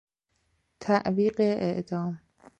[0.79, 2.21] تعویق اعدام